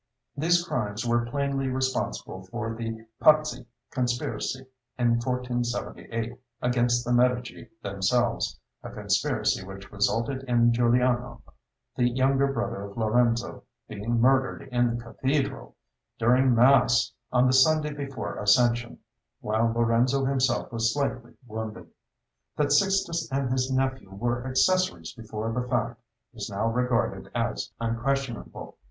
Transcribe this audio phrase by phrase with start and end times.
[0.35, 4.65] These crimes were plainly responsible for the Pazzi conspiracy
[4.97, 11.43] in 1478 against the Medici themselves, a conspiracy which resulted in Giuliano,
[11.95, 15.75] the younger brother of Lorenzo, being murdered in the cathedral,
[16.17, 18.97] during mass, on the Sunday before Ascension,
[19.39, 21.87] while Lorenzo himself was slightly wounded.
[22.57, 26.01] That Sixtus and his nephew were accessories before the fact
[26.33, 28.79] is now regarded as unquestionable.